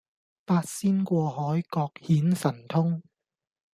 [0.47, 3.03] 八仙過海各顯神通